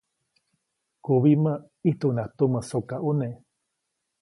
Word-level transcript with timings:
Kubimä, 1.05 1.53
ʼijtuʼunŋaʼajk 1.81 2.31
tumä 2.37 2.59
sokaʼune. 2.69 3.27